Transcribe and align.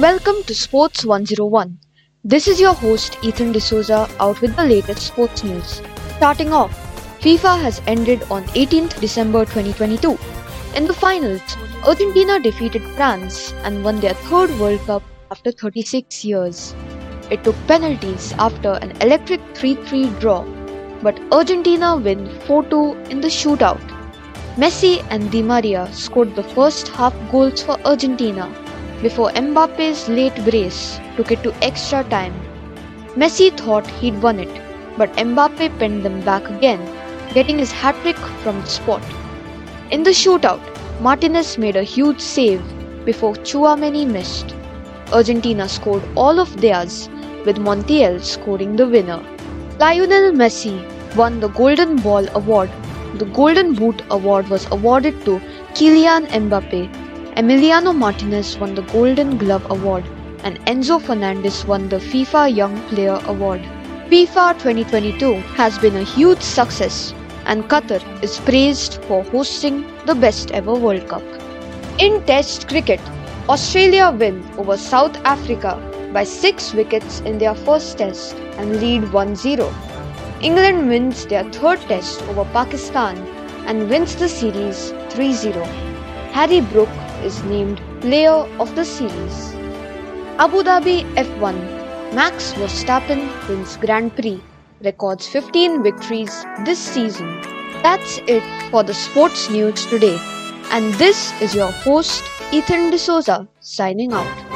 Welcome 0.00 0.42
to 0.44 0.54
Sports 0.54 1.04
101. 1.04 1.78
This 2.24 2.48
is 2.48 2.58
your 2.58 2.72
host 2.72 3.18
Ethan 3.22 3.52
D'Souza 3.52 4.08
out 4.18 4.40
with 4.40 4.56
the 4.56 4.64
latest 4.64 5.02
sports 5.08 5.44
news. 5.44 5.82
Starting 6.16 6.54
off, 6.54 6.72
FIFA 7.20 7.60
has 7.60 7.82
ended 7.86 8.22
on 8.30 8.44
18th 8.60 8.98
December 8.98 9.44
2022. 9.44 10.16
In 10.74 10.86
the 10.86 10.94
finals, 10.94 11.42
Argentina 11.86 12.40
defeated 12.40 12.82
France 12.94 13.52
and 13.64 13.84
won 13.84 14.00
their 14.00 14.14
third 14.14 14.58
World 14.58 14.80
Cup 14.86 15.02
after 15.30 15.52
36 15.52 16.24
years. 16.24 16.74
It 17.30 17.44
took 17.44 17.66
penalties 17.66 18.32
after 18.38 18.78
an 18.80 18.92
electric 19.02 19.42
3-3 19.52 20.18
draw, 20.18 20.44
but 21.02 21.20
Argentina 21.30 21.94
win 21.94 22.26
4-2 22.48 23.10
in 23.10 23.20
the 23.20 23.28
shootout. 23.28 23.86
Messi 24.56 25.04
and 25.10 25.30
Di 25.30 25.42
Maria 25.42 25.86
scored 25.92 26.34
the 26.36 26.50
first 26.56 26.88
half 26.88 27.14
goals 27.30 27.62
for 27.62 27.78
Argentina 27.84 28.50
before 29.02 29.30
Mbappe's 29.30 30.08
late 30.08 30.36
brace 30.44 31.00
took 31.16 31.30
it 31.32 31.42
to 31.42 31.54
extra 31.62 32.04
time. 32.04 32.34
Messi 33.16 33.50
thought 33.56 33.86
he'd 33.86 34.20
won 34.22 34.38
it, 34.38 34.60
but 34.98 35.12
Mbappe 35.16 35.78
pinned 35.78 36.04
them 36.04 36.20
back 36.20 36.48
again, 36.50 36.80
getting 37.34 37.58
his 37.58 37.72
hat 37.72 37.96
trick 38.02 38.16
from 38.42 38.60
the 38.60 38.66
spot. 38.66 39.02
In 39.90 40.02
the 40.02 40.10
shootout, 40.10 40.60
Martinez 41.00 41.56
made 41.58 41.76
a 41.76 41.82
huge 41.82 42.20
save 42.20 42.62
before 43.04 43.34
Tchouameni 43.34 44.06
missed. 44.06 44.54
Argentina 45.12 45.68
scored 45.68 46.02
all 46.14 46.38
of 46.38 46.60
theirs, 46.60 47.08
with 47.46 47.56
Montiel 47.56 48.22
scoring 48.22 48.76
the 48.76 48.86
winner. 48.86 49.20
Lionel 49.78 50.30
Messi 50.32 50.74
won 51.16 51.40
the 51.40 51.48
Golden 51.48 51.96
Ball 51.96 52.26
award. 52.34 52.70
The 53.14 53.24
Golden 53.24 53.74
Boot 53.74 54.02
award 54.10 54.48
was 54.48 54.66
awarded 54.70 55.24
to 55.24 55.40
Kylian 55.74 56.26
Mbappe 56.26 57.09
Emiliano 57.40 57.96
Martinez 57.96 58.58
won 58.58 58.74
the 58.74 58.82
Golden 58.92 59.38
Glove 59.38 59.64
Award 59.70 60.04
and 60.44 60.58
Enzo 60.66 61.00
Fernandez 61.00 61.64
won 61.64 61.88
the 61.88 61.96
FIFA 61.96 62.54
Young 62.54 62.78
Player 62.88 63.18
Award. 63.24 63.62
FIFA 64.10 64.58
2022 64.58 65.36
has 65.56 65.78
been 65.78 65.96
a 65.96 66.02
huge 66.02 66.42
success 66.42 67.14
and 67.46 67.64
Qatar 67.64 68.02
is 68.22 68.38
praised 68.40 69.02
for 69.04 69.22
hosting 69.22 69.86
the 70.04 70.14
best 70.14 70.50
ever 70.50 70.74
World 70.74 71.08
Cup. 71.08 71.22
In 71.98 72.22
Test 72.26 72.68
cricket, 72.68 73.00
Australia 73.48 74.10
win 74.10 74.44
over 74.58 74.76
South 74.76 75.16
Africa 75.24 75.78
by 76.12 76.24
6 76.24 76.74
wickets 76.74 77.20
in 77.20 77.38
their 77.38 77.54
first 77.54 77.96
test 77.96 78.34
and 78.58 78.82
lead 78.82 79.04
1-0. 79.04 80.42
England 80.42 80.90
wins 80.90 81.24
their 81.24 81.44
third 81.44 81.80
test 81.88 82.20
over 82.24 82.44
Pakistan 82.52 83.16
and 83.66 83.88
wins 83.88 84.14
the 84.16 84.28
series 84.28 84.92
3-0. 85.14 85.64
Harry 86.32 86.60
Brook 86.60 86.90
is 87.24 87.42
named 87.44 87.80
Player 88.00 88.46
of 88.58 88.74
the 88.74 88.84
Series. 88.84 89.54
Abu 90.38 90.62
Dhabi 90.62 91.04
F1 91.14 91.80
Max 92.14 92.52
Verstappen 92.54 93.28
wins 93.48 93.76
Grand 93.76 94.14
Prix, 94.16 94.42
records 94.82 95.26
15 95.28 95.82
victories 95.82 96.44
this 96.64 96.78
season. 96.78 97.40
That's 97.82 98.18
it 98.26 98.42
for 98.70 98.82
the 98.82 98.94
sports 98.94 99.48
news 99.48 99.86
today. 99.86 100.18
And 100.70 100.92
this 100.94 101.32
is 101.40 101.54
your 101.54 101.70
host 101.70 102.24
Ethan 102.52 102.90
D'Souza 102.90 103.48
signing 103.60 104.12
out. 104.12 104.49